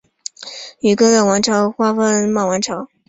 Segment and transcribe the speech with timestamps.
[0.79, 2.87] 与哥疾宁王朝瓜分萨曼王朝。